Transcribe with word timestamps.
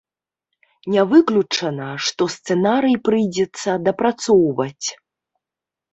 Не 0.93 1.01
выключана, 1.11 1.89
што 2.07 2.27
сцэнарый 2.35 2.95
прыйдзецца 3.11 3.69
дапрацоўваць. 3.89 4.87